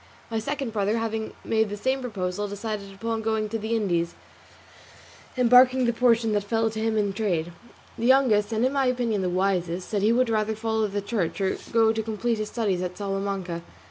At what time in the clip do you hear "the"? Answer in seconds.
1.69-1.77, 3.59-3.75, 5.85-5.93, 7.99-8.07, 9.21-9.29, 10.87-11.03